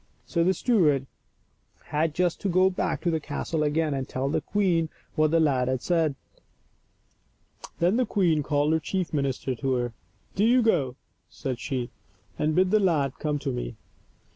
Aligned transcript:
*' 0.17 0.25
So 0.25 0.43
the 0.43 0.55
steward 0.55 1.05
had 1.89 2.15
just 2.15 2.41
to 2.41 2.49
go 2.49 2.71
back 2.71 3.01
to 3.01 3.11
the 3.11 3.19
castle 3.19 3.61
again 3.61 3.93
and 3.93 4.09
tell 4.09 4.29
the 4.29 4.41
queen 4.41 4.89
what 5.13 5.29
the 5.29 5.39
lad 5.39 5.67
had 5.67 5.83
said. 5.83 6.15
Then 7.77 7.97
the 7.97 8.07
queen 8.07 8.41
called 8.41 8.73
her 8.73 8.79
chief 8.79 9.13
minister 9.13 9.53
to 9.53 9.73
her." 9.75 9.93
Do 10.35 10.43
you 10.43 10.63
go,'* 10.63 10.95
said 11.29 11.59
she," 11.59 11.91
and 12.39 12.55
bid 12.55 12.71
the 12.71 12.79
lad 12.79 13.19
come 13.19 13.37
to 13.45 13.51
me." 13.51 13.75